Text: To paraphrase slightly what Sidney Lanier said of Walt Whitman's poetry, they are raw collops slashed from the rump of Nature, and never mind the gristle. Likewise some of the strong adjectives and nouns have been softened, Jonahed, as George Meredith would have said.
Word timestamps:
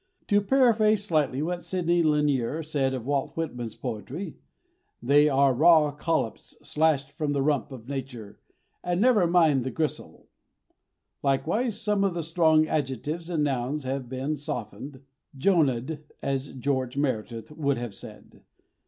To 0.29 0.41
paraphrase 0.41 1.03
slightly 1.03 1.43
what 1.43 1.61
Sidney 1.63 2.01
Lanier 2.01 2.63
said 2.63 2.95
of 2.95 3.05
Walt 3.05 3.37
Whitman's 3.37 3.75
poetry, 3.75 4.35
they 4.99 5.29
are 5.29 5.53
raw 5.53 5.91
collops 5.91 6.57
slashed 6.67 7.11
from 7.11 7.33
the 7.33 7.41
rump 7.43 7.71
of 7.71 7.87
Nature, 7.87 8.39
and 8.83 8.99
never 8.99 9.27
mind 9.27 9.63
the 9.63 9.69
gristle. 9.69 10.25
Likewise 11.21 11.79
some 11.79 12.03
of 12.03 12.15
the 12.15 12.23
strong 12.23 12.65
adjectives 12.65 13.29
and 13.29 13.43
nouns 13.43 13.83
have 13.83 14.09
been 14.09 14.35
softened, 14.37 15.01
Jonahed, 15.37 15.99
as 16.23 16.51
George 16.53 16.97
Meredith 16.97 17.51
would 17.51 17.77
have 17.77 17.93
said. 17.93 18.41